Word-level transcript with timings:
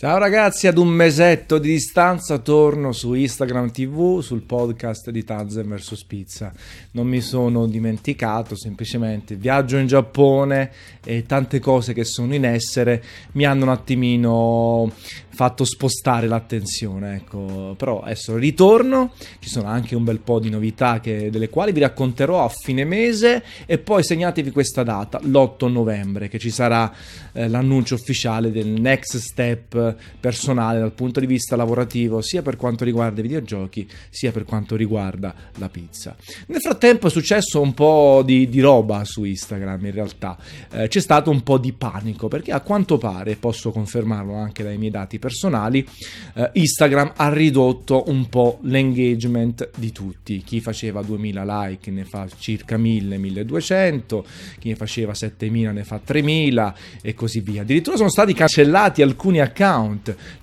Ciao 0.00 0.18
ragazzi, 0.18 0.68
ad 0.68 0.78
un 0.78 0.86
mesetto 0.86 1.58
di 1.58 1.70
distanza 1.70 2.38
torno 2.38 2.92
su 2.92 3.14
Instagram 3.14 3.72
TV 3.72 4.20
sul 4.20 4.42
podcast 4.42 5.10
di 5.10 5.24
Tanzen 5.24 5.66
vs 5.66 6.04
Pizza. 6.04 6.52
Non 6.92 7.08
mi 7.08 7.20
sono 7.20 7.66
dimenticato, 7.66 8.54
semplicemente 8.54 9.34
viaggio 9.34 9.76
in 9.76 9.88
Giappone 9.88 10.70
e 11.04 11.24
tante 11.26 11.58
cose 11.58 11.94
che 11.94 12.04
sono 12.04 12.32
in 12.32 12.44
essere 12.44 13.02
mi 13.32 13.44
hanno 13.44 13.64
un 13.64 13.70
attimino 13.70 14.92
fatto 15.38 15.64
spostare 15.64 16.26
l'attenzione. 16.26 17.14
Ecco. 17.14 17.76
Però 17.78 18.00
adesso 18.00 18.36
ritorno, 18.36 19.12
ci 19.38 19.48
sono 19.48 19.68
anche 19.68 19.94
un 19.94 20.02
bel 20.02 20.18
po' 20.18 20.40
di 20.40 20.50
novità 20.50 20.98
che, 20.98 21.30
delle 21.30 21.48
quali 21.48 21.70
vi 21.70 21.78
racconterò 21.78 22.44
a 22.44 22.48
fine 22.48 22.84
mese 22.84 23.44
e 23.64 23.78
poi 23.78 24.02
segnatevi 24.02 24.50
questa 24.50 24.82
data, 24.82 25.20
l'8 25.22 25.70
novembre, 25.70 26.26
che 26.26 26.40
ci 26.40 26.50
sarà 26.50 26.92
eh, 27.32 27.46
l'annuncio 27.46 27.94
ufficiale 27.94 28.50
del 28.50 28.66
next 28.66 29.16
step 29.18 29.87
personale 30.18 30.78
dal 30.78 30.92
punto 30.92 31.20
di 31.20 31.26
vista 31.26 31.56
lavorativo, 31.56 32.20
sia 32.20 32.42
per 32.42 32.56
quanto 32.56 32.84
riguarda 32.84 33.20
i 33.20 33.22
videogiochi, 33.22 33.88
sia 34.10 34.32
per 34.32 34.44
quanto 34.44 34.76
riguarda 34.76 35.34
la 35.56 35.68
pizza. 35.68 36.16
Nel 36.46 36.60
frattempo 36.60 37.06
è 37.06 37.10
successo 37.10 37.60
un 37.60 37.74
po' 37.74 38.22
di, 38.24 38.48
di 38.48 38.60
roba 38.60 39.04
su 39.04 39.24
Instagram 39.24 39.86
in 39.86 39.92
realtà, 39.92 40.36
eh, 40.72 40.88
c'è 40.88 41.00
stato 41.00 41.30
un 41.30 41.42
po' 41.42 41.58
di 41.58 41.72
panico 41.72 42.28
perché 42.28 42.52
a 42.52 42.60
quanto 42.60 42.98
pare, 42.98 43.36
posso 43.36 43.70
confermarlo 43.70 44.34
anche 44.34 44.62
dai 44.62 44.78
miei 44.78 44.90
dati 44.90 45.18
personali, 45.18 45.86
eh, 46.34 46.50
Instagram 46.54 47.12
ha 47.16 47.32
ridotto 47.32 48.04
un 48.08 48.28
po' 48.28 48.58
l'engagement 48.62 49.70
di 49.76 49.92
tutti. 49.92 50.42
Chi 50.42 50.60
faceva 50.60 51.02
2000 51.02 51.64
like 51.64 51.90
ne 51.90 52.04
fa 52.04 52.26
circa 52.38 52.76
1000, 52.76 53.18
1200, 53.18 54.26
chi 54.58 54.68
ne 54.68 54.76
faceva 54.76 55.14
7000 55.14 55.72
ne 55.72 55.84
fa 55.84 56.00
3000 56.02 56.74
e 57.02 57.14
così 57.14 57.40
via. 57.40 57.62
Addirittura 57.62 57.96
sono 57.96 58.10
stati 58.10 58.32
cancellati 58.34 59.02
alcuni 59.02 59.40
account, 59.40 59.66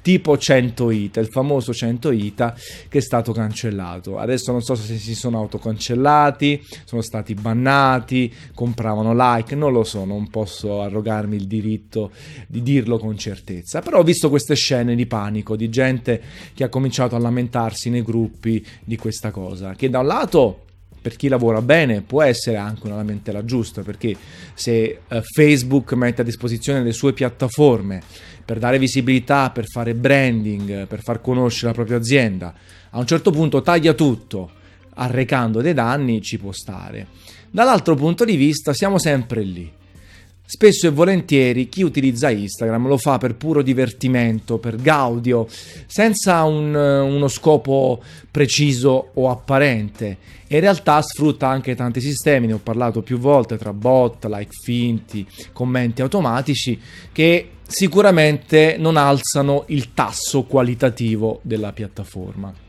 tipo 0.02 0.38
100 0.38 0.92
Ita, 0.92 1.20
il 1.20 1.28
famoso 1.28 1.74
100 1.74 2.12
Ita 2.12 2.56
che 2.88 2.98
è 2.98 3.02
stato 3.02 3.32
cancellato. 3.32 4.18
Adesso 4.18 4.52
non 4.52 4.62
so 4.62 4.76
se 4.76 4.98
si 4.98 5.16
sono 5.16 5.38
autocancellati, 5.38 6.62
sono 6.86 7.02
stati 7.02 7.34
bannati, 7.34 8.34
compravano 8.54 9.14
like, 9.16 9.56
non 9.56 9.72
lo 9.72 9.84
so, 9.84 10.06
non 10.06 10.30
posso 10.30 10.82
arrogarmi 10.82 11.36
il 11.36 11.48
diritto 11.48 12.12
di 12.48 12.62
dirlo 12.62 12.98
con 12.98 13.18
certezza. 13.18 13.82
Però 13.82 14.00
ho 14.00 14.04
visto 14.04 14.30
queste 14.30 14.56
scene 14.56 14.96
di 14.96 15.06
panico, 15.06 15.56
di 15.56 15.70
gente 15.70 16.22
che 16.54 16.64
ha 16.64 16.70
cominciato 16.70 17.16
a 17.16 17.20
lamentarsi 17.20 17.90
nei 17.90 18.04
gruppi 18.04 18.66
di 18.84 18.98
questa 18.98 19.32
cosa, 19.32 19.74
che 19.74 19.90
da 19.90 20.00
un 20.00 20.08
lato 20.08 20.65
per 21.06 21.18
chi 21.18 21.28
lavora 21.28 21.62
bene 21.62 22.02
può 22.02 22.24
essere 22.24 22.58
anche 22.58 22.88
una 22.88 22.96
lamentela 22.96 23.46
giusta, 23.46 23.84
perché 23.84 24.16
se 24.56 25.02
uh, 25.08 25.22
Facebook 25.22 25.94
mette 25.94 26.22
a 26.22 26.24
disposizione 26.24 26.82
le 26.82 26.94
sue 26.94 27.14
piattaforme 27.14 28.02
per 28.44 28.58
dare 28.58 28.80
visibilità, 28.80 29.52
per 29.52 29.68
fare 29.68 29.94
branding, 29.94 30.88
per 30.88 31.04
far 31.04 31.22
conoscere 31.22 31.68
la 31.68 31.74
propria 31.74 31.98
azienda, 31.98 32.56
a 32.90 32.98
un 32.98 33.06
certo 33.06 33.30
punto 33.30 33.62
taglia 33.62 33.94
tutto, 33.94 34.50
arrecando 34.96 35.62
dei 35.62 35.76
danni, 35.76 36.24
ci 36.24 36.40
può 36.40 36.52
stare. 36.52 37.06
Dall'altro 37.52 37.94
punto 37.94 38.26
di 38.26 38.36
vista 38.36 38.74
siamo 38.74 38.98
sempre 38.98 39.44
lì 39.44 39.72
Spesso 40.48 40.86
e 40.86 40.92
volentieri 40.92 41.68
chi 41.70 41.82
utilizza 41.82 42.30
Instagram 42.30 42.88
lo 42.88 42.98
fa 42.98 43.18
per 43.18 43.34
puro 43.34 43.64
divertimento, 43.64 44.60
per 44.60 44.76
gaudio, 44.76 45.48
senza 45.88 46.44
un, 46.44 46.74
uno 46.76 47.28
scopo 47.28 48.02
preciso 48.30 49.10
o 49.16 49.32
apparente. 49.32 50.18
In 50.48 50.60
realtà 50.60 51.02
sfrutta 51.02 51.48
anche 51.48 51.74
tanti 51.74 52.00
sistemi, 52.00 52.46
ne 52.46 52.54
ho 52.54 52.60
parlato 52.62 53.02
più 53.02 53.18
volte, 53.18 53.58
tra 53.58 53.74
bot, 53.74 54.26
like 54.26 54.52
finti, 54.64 55.26
commenti 55.52 56.04
automatici, 56.04 56.80
che 57.12 57.50
sicuramente 57.68 58.76
non 58.78 58.98
alzano 58.98 59.64
il 59.70 59.94
tasso 59.96 60.44
qualitativo 60.44 61.40
della 61.42 61.74
piattaforma. 61.74 62.65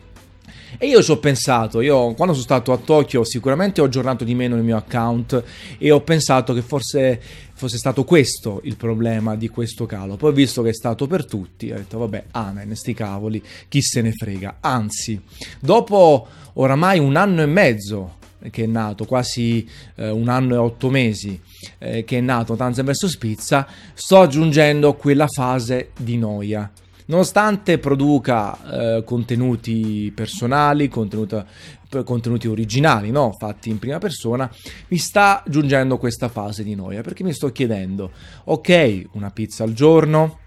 E 0.79 0.87
io 0.87 1.03
ci 1.03 1.11
ho 1.11 1.19
pensato, 1.19 1.81
io 1.81 2.13
quando 2.13 2.35
sono 2.35 2.45
stato 2.45 2.73
a 2.73 2.77
Tokyo 2.77 3.25
sicuramente 3.25 3.81
ho 3.81 3.85
aggiornato 3.85 4.25
di 4.25 4.35
meno 4.35 4.56
il 4.56 4.62
mio 4.62 4.77
account 4.77 5.43
e 5.78 5.91
ho 5.91 6.03
pensato 6.03 6.53
che 6.53 6.61
forse 6.61 7.21
fosse 7.56 7.78
stato 7.78 8.05
questo 8.05 8.61
il 8.65 8.77
problema 8.77 9.34
di 9.34 9.49
questo 9.49 9.87
calo. 9.87 10.17
Poi 10.17 10.31
ho 10.31 10.34
visto 10.34 10.61
che 10.61 10.69
è 10.69 10.75
stato 10.75 11.06
per 11.06 11.25
tutti, 11.25 11.73
ho 11.73 11.77
detto 11.77 11.99
vabbè, 11.99 12.25
amen, 12.33 12.77
sti 12.77 12.93
cavoli, 12.93 13.43
chi 13.69 13.81
se 13.81 14.03
ne 14.03 14.12
frega. 14.12 14.59
Anzi, 14.61 15.19
dopo 15.59 16.27
oramai 16.55 16.99
un 16.99 17.17
anno 17.17 17.41
e 17.41 17.47
mezzo 17.47 18.17
che 18.50 18.65
è 18.65 18.67
nato, 18.67 19.06
quasi 19.06 19.67
eh, 19.95 20.11
un 20.11 20.29
anno 20.29 20.55
e 20.55 20.59
otto 20.59 20.91
mesi 20.91 21.41
eh, 21.79 22.05
che 22.05 22.19
è 22.19 22.21
nato 22.21 22.55
Tanzen 22.55 22.84
vs 22.84 23.17
Pizza, 23.17 23.67
sto 23.95 24.21
aggiungendo 24.21 24.95
quella 24.95 25.27
fase 25.27 25.93
di 25.97 26.19
noia 26.19 26.71
nonostante 27.06 27.78
produca 27.78 28.99
eh, 28.99 29.05
contenuti 29.05 30.12
personali, 30.15 30.89
contenuti 30.89 32.49
originali, 32.49 33.11
no? 33.11 33.33
fatti 33.39 33.71
in 33.71 33.78
prima 33.78 33.99
persona, 33.99 34.50
mi 34.89 34.99
sta 34.99 35.43
giungendo 35.47 35.99
questa 35.99 36.28
fase 36.28 36.62
di 36.62 36.75
noia 36.75 37.03
perché 37.03 37.22
mi 37.22 37.33
sto 37.33 37.53
chiedendo, 37.53 38.12
ok, 38.44 39.09
una 39.12 39.31
pizza 39.31 39.65
al 39.65 39.72
giorno, 39.72 40.39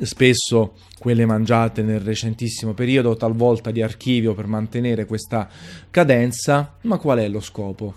spesso 0.00 0.74
quelle 0.98 1.26
mangiate 1.26 1.82
nel 1.82 2.00
recentissimo 2.00 2.74
periodo, 2.74 3.16
talvolta 3.16 3.70
di 3.70 3.82
archivio 3.82 4.34
per 4.34 4.46
mantenere 4.46 5.06
questa 5.06 5.48
cadenza, 5.90 6.76
ma 6.82 6.98
qual 6.98 7.18
è 7.18 7.28
lo 7.28 7.40
scopo? 7.40 7.94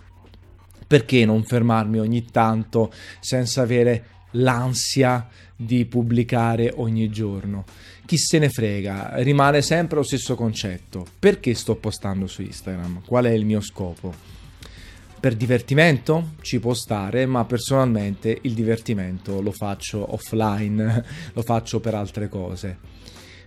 Perché 0.86 1.26
non 1.26 1.44
fermarmi 1.44 2.00
ogni 2.00 2.26
tanto 2.26 2.92
senza 3.20 3.62
avere 3.62 4.06
l'ansia 4.32 5.28
di 5.56 5.86
pubblicare 5.86 6.72
ogni 6.76 7.10
giorno. 7.10 7.66
Chi 8.06 8.18
se 8.18 8.40
ne 8.40 8.50
frega, 8.50 9.14
rimane 9.18 9.62
sempre 9.62 9.98
lo 9.98 10.04
stesso 10.04 10.36
concetto. 10.36 11.06
Perché 11.20 11.54
sto 11.54 11.76
postando 11.76 12.28
su 12.28 12.42
Instagram? 12.42 13.04
Qual 13.06 13.26
è 13.26 13.32
il 13.32 13.46
mio 13.46 13.62
scopo? 13.62 14.14
Per 15.20 15.36
divertimento 15.36 16.32
ci 16.42 16.60
può 16.60 16.74
stare, 16.74 17.28
ma 17.28 17.46
personalmente 17.46 18.40
il 18.42 18.54
divertimento 18.54 19.40
lo 19.40 19.52
faccio 19.52 20.14
offline, 20.14 21.06
lo 21.34 21.42
faccio 21.44 21.80
per 21.80 21.94
altre 21.94 22.28
cose. 22.28 22.90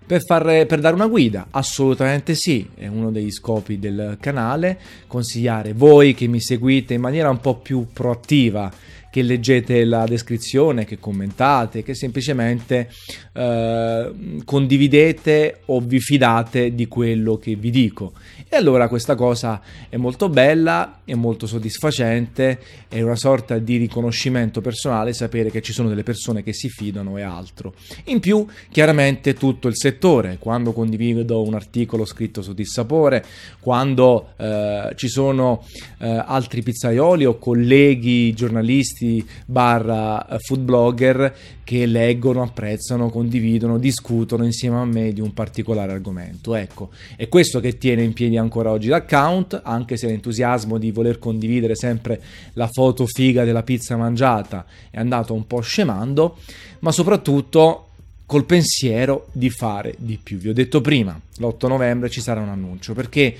Per, 0.06 0.22
far, 0.22 0.66
per, 0.66 0.81
dare 0.81 0.95
una 0.95 1.09
guida? 1.09 1.49
Assolutamente 1.51 2.34
sì, 2.34 2.69
è 2.75 2.87
uno 2.87 3.11
degli 3.11 3.31
scopi 3.33 3.78
del 3.78 4.19
canale, 4.21 4.78
consigliare 5.06 5.72
voi 5.72 6.15
che 6.15 6.27
mi 6.27 6.41
seguite 6.41 6.95
in 6.95 7.01
maniera 7.01 7.31
un 7.31 7.41
po' 7.41 7.56
più 7.56 7.87
proattiva 7.93 8.71
che 9.15 9.23
leggete 9.23 9.85
la 9.85 10.07
descrizione, 10.07 10.85
che 10.85 10.99
commentate, 10.99 11.85
che 11.85 11.95
semplicemente 11.95 12.91
eh, 13.33 14.13
condividete 14.45 15.61
o 15.67 15.79
vi 15.79 16.01
fidate 16.01 16.75
di 16.75 16.89
quello 16.89 17.37
che 17.37 17.55
vi 17.55 17.71
dico. 17.71 18.15
E 18.49 18.57
allora 18.57 18.89
questa 18.89 19.15
cosa 19.15 19.61
è 19.89 19.97
molto 19.97 20.29
bella, 20.29 21.03
è 21.05 21.15
molto 21.15 21.47
soddisfacente, 21.47 22.59
è 22.89 23.03
una 23.03 23.15
sorta 23.15 23.59
di 23.59 23.77
riconoscimento 23.77 24.61
personale 24.61 25.13
sapere 25.13 25.49
che 25.49 25.63
ci 25.63 25.73
sono 25.73 25.89
delle 25.89 26.03
persone 26.03 26.43
che 26.43 26.53
si 26.53 26.69
fidano 26.69 27.17
e 27.17 27.23
altro. 27.23 27.75
In 28.07 28.19
più, 28.19 28.45
chiaramente 28.73 29.35
tutto 29.35 29.69
il 29.69 29.77
settore, 29.77 30.39
quando 30.41 30.73
condivido 30.73 31.41
un 31.43 31.55
articolo 31.55 32.05
scritto 32.05 32.43
su 32.43 32.53
Dissapore, 32.53 33.25
quando 33.61 34.31
eh, 34.37 34.93
ci 34.97 35.09
sono 35.09 35.65
eh, 35.99 36.09
altri 36.09 36.63
pizzaioli 36.63 37.25
o 37.25 37.39
colleghi 37.39 38.33
giornalisti 38.35 39.03
giornalisti 39.04 39.28
barra 39.44 40.26
eh, 40.26 40.38
food 40.38 40.60
blogger 40.60 41.37
che 41.62 41.87
leggono, 41.87 42.42
apprezzano, 42.42 43.10
condividono, 43.10 43.78
discutono 43.78 44.44
insieme 44.44 44.76
a 44.78 44.84
me 44.84 45.12
di 45.12 45.20
un 45.20 45.32
particolare 45.32 45.92
argomento. 45.92 46.54
Ecco, 46.54 46.91
è 47.16 47.28
questo 47.28 47.60
che 47.60 47.78
tiene 47.78 48.03
in 48.03 48.12
piedi 48.12 48.37
ancora 48.37 48.70
oggi 48.70 48.88
l'account, 48.88 49.60
anche 49.62 49.97
se 49.97 50.06
l'entusiasmo 50.06 50.78
di 50.78 50.91
voler 50.91 51.19
condividere 51.19 51.75
sempre 51.75 52.20
la 52.54 52.69
foto 52.70 53.06
figa 53.06 53.44
della 53.44 53.62
pizza 53.62 53.97
mangiata 53.97 54.65
è 54.91 54.98
andato 54.98 55.34
un 55.34 55.47
po' 55.47 55.60
scemando, 55.60 56.38
ma 56.81 56.92
soprattutto 56.92 57.88
col 58.26 58.47
pensiero 58.47 59.28
di 59.32 59.50
fare 59.50 59.95
di 59.98 60.18
più. 60.22 60.39
Vi 60.39 60.48
ho 60.48 60.54
detto 60.54 60.80
prima, 60.80 61.18
l'8 61.39 61.68
novembre 61.68 62.10
ci 62.10 62.21
sarà 62.21 62.41
un 62.41 62.48
annuncio, 62.48 62.95
perché 62.95 63.36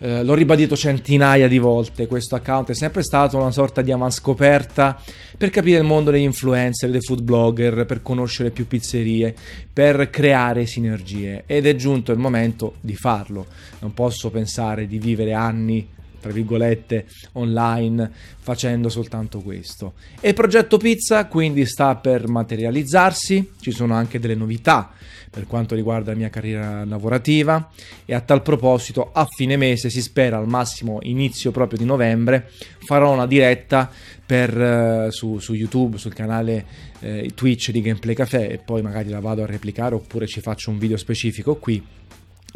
eh, 0.00 0.24
l'ho 0.24 0.34
ribadito 0.34 0.76
centinaia 0.76 1.46
di 1.46 1.58
volte, 1.58 2.06
questo 2.06 2.34
account 2.34 2.70
è 2.70 2.74
sempre 2.74 3.02
stato 3.02 3.36
una 3.36 3.50
sorta 3.50 3.82
di 3.82 3.92
avanscoperta 3.92 5.00
per 5.36 5.50
capire 5.50 5.78
il 5.78 5.84
mondo 5.84 6.10
degli 6.10 6.22
influencer, 6.22 6.90
dei 6.90 7.02
food 7.02 7.22
blogger, 7.22 7.84
per 7.84 8.02
conoscere 8.02 8.50
più 8.50 8.66
pizzerie, 8.66 9.34
per 9.72 10.10
creare 10.10 10.66
sinergie 10.66 11.44
ed 11.46 11.66
è 11.66 11.74
giunto 11.74 12.12
il 12.12 12.18
momento 12.18 12.74
di 12.80 12.94
farlo. 12.94 13.46
Non 13.80 13.94
posso 13.94 14.30
pensare 14.30 14.86
di 14.86 14.98
vivere 14.98 15.34
anni 15.34 15.86
tra 16.20 16.30
virgolette, 16.30 17.06
online 17.32 18.10
facendo 18.38 18.88
soltanto 18.88 19.40
questo. 19.40 19.94
E 20.20 20.28
il 20.28 20.34
progetto 20.34 20.76
pizza 20.76 21.26
quindi 21.26 21.66
sta 21.66 21.96
per 21.96 22.28
materializzarsi, 22.28 23.52
ci 23.60 23.70
sono 23.70 23.94
anche 23.94 24.18
delle 24.18 24.34
novità 24.34 24.92
per 25.30 25.46
quanto 25.46 25.76
riguarda 25.76 26.10
la 26.10 26.16
mia 26.16 26.28
carriera 26.28 26.84
lavorativa. 26.84 27.70
E 28.04 28.14
a 28.14 28.20
tal 28.20 28.42
proposito 28.42 29.10
a 29.12 29.26
fine 29.26 29.56
mese 29.56 29.88
si 29.88 30.02
spera 30.02 30.36
al 30.36 30.48
massimo 30.48 30.98
inizio 31.02 31.52
proprio 31.52 31.78
di 31.78 31.84
novembre 31.84 32.50
farò 32.84 33.12
una 33.12 33.26
diretta 33.26 33.90
per, 34.26 34.60
eh, 34.60 35.06
su, 35.10 35.38
su, 35.38 35.54
YouTube 35.54 35.96
sul 35.98 36.12
canale 36.12 36.64
eh, 37.00 37.30
Twitch 37.34 37.70
di 37.70 37.80
Gameplay 37.80 38.14
Café. 38.14 38.48
E 38.48 38.58
poi 38.58 38.82
magari 38.82 39.08
la 39.08 39.20
vado 39.20 39.42
a 39.42 39.46
replicare 39.46 39.94
oppure 39.94 40.26
ci 40.26 40.40
faccio 40.40 40.70
un 40.70 40.78
video 40.78 40.96
specifico 40.96 41.56
qui 41.56 41.82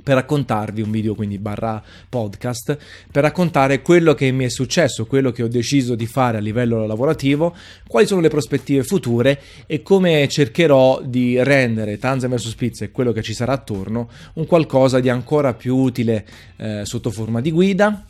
per 0.02 0.14
raccontarvi 0.14 0.82
un 0.82 0.90
video 0.90 1.14
quindi 1.14 1.38
barra 1.38 1.82
podcast 2.08 2.76
per 3.10 3.22
raccontare 3.22 3.82
quello 3.82 4.14
che 4.14 4.30
mi 4.32 4.44
è 4.44 4.48
successo 4.48 5.06
quello 5.06 5.30
che 5.30 5.42
ho 5.42 5.48
deciso 5.48 5.94
di 5.94 6.06
fare 6.06 6.38
a 6.38 6.40
livello 6.40 6.86
lavorativo 6.86 7.54
quali 7.86 8.06
sono 8.06 8.20
le 8.20 8.28
prospettive 8.28 8.82
future 8.82 9.40
e 9.66 9.82
come 9.82 10.26
cercherò 10.28 11.02
di 11.04 11.42
rendere 11.42 11.98
Tanzan 11.98 12.30
vs. 12.30 12.54
Pizza 12.54 12.84
e 12.84 12.90
quello 12.90 13.12
che 13.12 13.22
ci 13.22 13.34
sarà 13.34 13.52
attorno 13.52 14.08
un 14.34 14.46
qualcosa 14.46 15.00
di 15.00 15.08
ancora 15.08 15.54
più 15.54 15.76
utile 15.76 16.26
eh, 16.56 16.82
sotto 16.84 17.10
forma 17.10 17.40
di 17.40 17.50
guida 17.50 18.04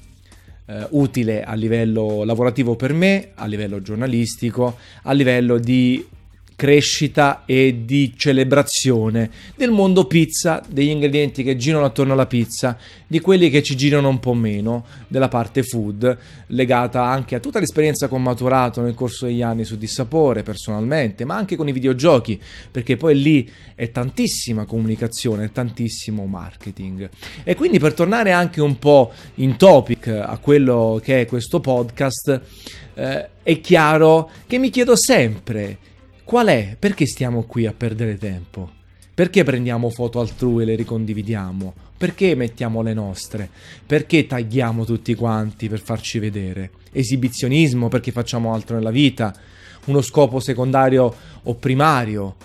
eh, 0.67 0.87
utile 0.91 1.43
a 1.43 1.55
livello 1.55 2.25
lavorativo 2.25 2.77
per 2.77 2.93
me, 2.93 3.31
a 3.35 3.47
livello 3.47 3.83
giornalistico, 3.83 4.77
a 5.03 5.13
livello 5.13 5.59
di 5.59 6.05
crescita 6.57 7.43
e 7.45 7.83
di 7.85 8.15
celebrazione 8.17 9.31
del 9.57 9.71
mondo 9.71 10.07
pizza, 10.07 10.63
degli 10.69 10.89
ingredienti 10.89 11.43
che 11.43 11.57
girano 11.57 11.85
attorno 11.85 12.13
alla 12.13 12.27
pizza, 12.27 12.77
di 13.07 13.21
quelli 13.21 13.51
che 13.51 13.63
ci 13.63 13.77
girano 13.77 14.09
un 14.09 14.21
po' 14.21 14.35
meno, 14.35 14.85
della 15.09 15.29
parte 15.29 15.63
food, 15.63 16.17
legata 16.49 17.05
anche 17.05 17.35
a 17.35 17.41
tutta 17.41 17.59
l'esperienza 17.59 18.09
che 18.09 18.15
ho 18.15 18.19
maturato 18.19 18.81
nel 18.81 18.95
corso 18.95 19.27
degli 19.27 19.43
anni 19.43 19.65
su 19.65 19.77
Dissapore 19.77 20.43
personalmente, 20.43 21.25
ma 21.25 21.37
anche 21.37 21.57
con 21.57 21.69
i 21.69 21.73
videogiochi, 21.73 22.41
perché 22.71 22.97
poi 22.97 23.21
lì 23.21 23.51
è 23.75 23.91
tantissima 23.91 24.65
comunicazione, 24.65 25.53
tantissimo 25.53 26.27
marketing. 26.27 27.09
E 27.43 27.55
quindi 27.55 27.79
per 27.79 27.95
tornare 27.95 28.33
anche 28.33 28.61
un 28.61 28.79
po' 28.79 29.13
in 29.37 29.57
topic 29.57 30.09
a 30.09 30.39
quello 30.39 31.01
che 31.03 31.23
è 31.23 31.27
questo 31.27 31.61
podcast, 31.61 32.41
eh, 32.95 33.29
è 33.43 33.61
chiaro 33.61 34.31
che 34.47 34.59
mi 34.59 34.71
chiedo 34.71 34.97
sempre 34.97 35.79
Qual 36.25 36.47
è? 36.47 36.75
Perché 36.79 37.05
stiamo 37.05 37.43
qui 37.43 37.67
a 37.67 37.75
perdere 37.77 38.17
tempo? 38.17 38.71
Perché 39.13 39.45
prendiamo 39.45 39.91
foto 39.91 40.21
altrui 40.21 40.63
e 40.63 40.65
le 40.65 40.75
ricondividiamo? 40.75 41.75
Perché 41.99 42.35
mettiamo 42.35 42.81
le 42.81 42.95
nostre? 42.95 43.51
Perché 43.85 44.27
tagliamo 44.27 44.87
tutti 44.87 45.15
quanti 45.15 45.69
per 45.69 45.81
farci 45.81 46.19
vedere? 46.19 46.71
Esibizionismo 46.93 47.89
perché 47.89 48.11
facciamo 48.11 48.55
altro 48.55 48.77
nella 48.77 48.91
vita? 48.91 49.35
Uno 49.85 50.01
scopo 50.01 50.41
secondario 50.41 51.15
o 51.43 51.55
primario? 51.57 52.37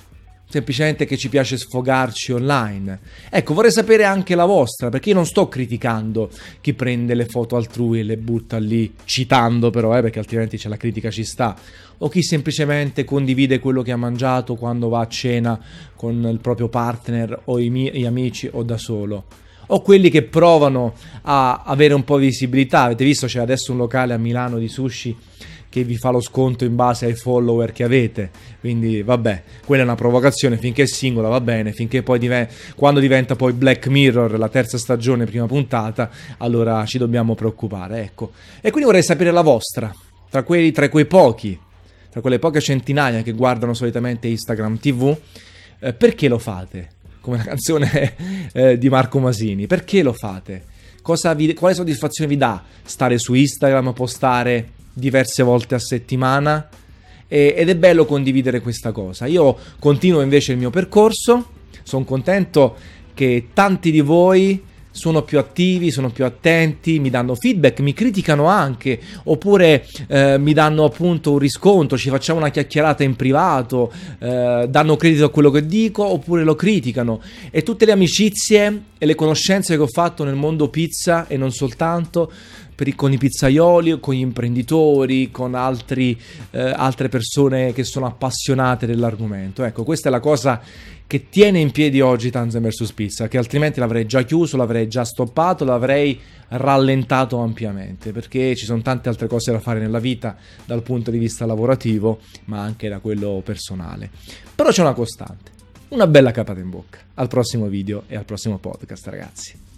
Semplicemente 0.49 1.05
che 1.05 1.15
ci 1.15 1.29
piace 1.29 1.57
sfogarci 1.57 2.31
online. 2.31 2.99
Ecco, 3.29 3.53
vorrei 3.53 3.71
sapere 3.71 4.03
anche 4.03 4.33
la 4.33 4.45
vostra, 4.45 4.89
perché 4.89 5.09
io 5.09 5.15
non 5.15 5.27
sto 5.27 5.47
criticando 5.47 6.31
chi 6.59 6.73
prende 6.73 7.13
le 7.13 7.25
foto 7.25 7.55
altrui 7.55 7.99
e 7.99 8.03
le 8.03 8.17
butta 8.17 8.57
lì, 8.57 8.91
citando 9.05 9.69
però, 9.69 9.95
eh, 9.95 10.01
perché 10.01 10.17
altrimenti 10.17 10.57
c'è 10.57 10.67
la 10.67 10.77
critica 10.77 11.11
ci 11.11 11.23
sta, 11.23 11.55
o 11.99 12.09
chi 12.09 12.23
semplicemente 12.23 13.03
condivide 13.03 13.59
quello 13.59 13.83
che 13.83 13.91
ha 13.91 13.97
mangiato 13.97 14.55
quando 14.55 14.89
va 14.89 15.01
a 15.01 15.07
cena 15.07 15.59
con 15.95 16.27
il 16.27 16.39
proprio 16.39 16.67
partner 16.67 17.41
o 17.45 17.59
i 17.59 17.69
miei 17.69 18.05
amici 18.07 18.49
o 18.51 18.63
da 18.63 18.77
solo. 18.77 19.25
O 19.71 19.81
quelli 19.81 20.09
che 20.09 20.23
provano 20.23 20.95
a 21.21 21.61
avere 21.63 21.93
un 21.93 22.03
po' 22.03 22.17
di 22.17 22.25
visibilità. 22.25 22.83
Avete 22.83 23.05
visto 23.05 23.27
c'è 23.27 23.39
adesso 23.39 23.71
un 23.71 23.77
locale 23.77 24.15
a 24.15 24.17
Milano 24.17 24.57
di 24.57 24.67
sushi 24.67 25.15
che 25.69 25.83
vi 25.83 25.97
fa 25.97 26.09
lo 26.09 26.19
sconto 26.19 26.65
in 26.65 26.75
base 26.75 27.05
ai 27.05 27.13
follower 27.13 27.71
che 27.71 27.83
avete. 27.83 28.31
Quindi, 28.59 29.03
vabbè, 29.03 29.43
quella 29.65 29.83
è 29.83 29.85
una 29.85 29.95
provocazione. 29.95 30.57
Finché 30.57 30.83
è 30.83 30.87
singola 30.87 31.27
va 31.27 31.39
bene, 31.39 31.71
finché 31.71 32.01
poi 32.01 32.17
diventa, 32.17 32.53
quando 32.75 32.99
diventa 32.99 33.35
poi 33.35 33.53
Black 33.53 33.87
Mirror, 33.87 34.37
la 34.37 34.49
terza 34.49 34.77
stagione, 34.77 35.25
prima 35.25 35.45
puntata, 35.45 36.09
allora 36.37 36.83
ci 36.85 36.97
dobbiamo 36.97 37.35
preoccupare. 37.35 38.01
Ecco. 38.01 38.31
E 38.61 38.71
quindi 38.71 38.85
vorrei 38.85 39.03
sapere 39.03 39.31
la 39.31 39.41
vostra, 39.41 39.93
tra, 40.29 40.41
quelli, 40.43 40.71
tra 40.71 40.89
quei 40.89 41.05
pochi, 41.05 41.57
tra 42.09 42.21
quelle 42.21 42.39
poche 42.39 42.59
centinaia 42.59 43.21
che 43.21 43.33
guardano 43.33 43.75
solitamente 43.75 44.27
Instagram 44.27 44.79
TV, 44.79 45.15
eh, 45.79 45.93
perché 45.93 46.27
lo 46.27 46.39
fate? 46.39 46.89
Come 47.21 47.37
la 47.37 47.43
canzone 47.43 48.15
eh, 48.53 48.77
di 48.79 48.89
Marco 48.89 49.19
Masini, 49.19 49.67
perché 49.67 50.01
lo 50.01 50.13
fate? 50.13 50.65
Vi, 51.35 51.53
quale 51.55 51.73
soddisfazione 51.73 52.29
vi 52.29 52.37
dà 52.37 52.63
stare 52.83 53.17
su 53.17 53.33
Instagram, 53.33 53.93
postare 53.93 54.77
diverse 54.99 55.41
volte 55.43 55.75
a 55.75 55.79
settimana 55.79 56.69
e, 57.27 57.53
ed 57.57 57.69
è 57.69 57.75
bello 57.75 58.05
condividere 58.05 58.61
questa 58.61 58.91
cosa. 58.91 59.25
Io 59.25 59.57
continuo 59.79 60.21
invece 60.21 60.51
il 60.51 60.57
mio 60.57 60.69
percorso, 60.69 61.51
sono 61.83 62.03
contento 62.03 62.75
che 63.13 63.49
tanti 63.53 63.91
di 63.91 64.01
voi 64.01 64.63
sono 64.91 65.21
più 65.21 65.37
attivi, 65.37 65.91
sono 65.91 66.09
più 66.09 66.25
attenti, 66.25 66.99
mi 66.99 67.09
danno 67.09 67.35
feedback, 67.35 67.79
mi 67.79 67.93
criticano 67.93 68.45
anche, 68.45 68.99
oppure 69.25 69.85
eh, 70.07 70.37
mi 70.37 70.53
danno 70.53 70.83
appunto 70.83 71.31
un 71.31 71.37
riscontro, 71.37 71.97
ci 71.97 72.09
facciamo 72.09 72.39
una 72.39 72.49
chiacchierata 72.49 73.03
in 73.03 73.15
privato, 73.15 73.91
eh, 74.19 74.65
danno 74.69 74.95
credito 74.95 75.25
a 75.25 75.29
quello 75.29 75.51
che 75.51 75.65
dico, 75.65 76.03
oppure 76.05 76.43
lo 76.43 76.55
criticano. 76.55 77.21
E 77.51 77.63
tutte 77.63 77.85
le 77.85 77.91
amicizie 77.91 78.83
e 78.97 79.05
le 79.05 79.15
conoscenze 79.15 79.75
che 79.75 79.81
ho 79.81 79.87
fatto 79.87 80.23
nel 80.23 80.35
mondo 80.35 80.69
pizza 80.69 81.27
e 81.27 81.37
non 81.37 81.51
soltanto 81.51 82.31
per, 82.79 82.95
con 82.95 83.11
i 83.11 83.17
pizzaioli, 83.17 83.99
con 83.99 84.13
gli 84.13 84.19
imprenditori, 84.19 85.31
con 85.31 85.53
altri, 85.53 86.17
eh, 86.51 86.61
altre 86.61 87.09
persone 87.09 87.73
che 87.73 87.83
sono 87.83 88.05
appassionate 88.05 88.85
dell'argomento. 88.85 89.63
Ecco, 89.63 89.83
questa 89.83 90.07
è 90.07 90.11
la 90.11 90.21
cosa 90.21 90.61
che 91.09 91.27
tiene 91.27 91.57
in 91.59 91.71
piedi 91.71 92.01
oggi 92.01 92.29
Tanzan 92.29 92.61
vs 92.61 92.91
Pizza, 92.91 93.27
che 93.27 93.39
altrimenti 93.39 93.79
l'avrei 93.79 94.05
già 94.05 94.21
chiuso, 94.21 94.57
l'avrei 94.57 94.87
già 94.87 95.03
stoppato, 95.03 95.65
l'avrei 95.65 96.19
rallentato 96.49 97.39
ampiamente, 97.39 98.11
perché 98.11 98.55
ci 98.55 98.65
sono 98.65 98.83
tante 98.83 99.09
altre 99.09 99.25
cose 99.25 99.51
da 99.51 99.59
fare 99.59 99.79
nella 99.79 99.97
vita 99.97 100.37
dal 100.65 100.83
punto 100.83 101.09
di 101.09 101.17
vista 101.17 101.47
lavorativo, 101.47 102.19
ma 102.45 102.61
anche 102.61 102.89
da 102.89 102.99
quello 102.99 103.41
personale. 103.43 104.11
Però 104.53 104.69
c'è 104.69 104.81
una 104.81 104.93
costante, 104.93 105.49
una 105.87 106.05
bella 106.05 106.29
capata 106.29 106.59
in 106.59 106.69
bocca. 106.69 106.99
Al 107.15 107.27
prossimo 107.27 107.65
video 107.69 108.03
e 108.05 108.15
al 108.15 108.25
prossimo 108.25 108.59
podcast, 108.59 109.07
ragazzi. 109.07 109.68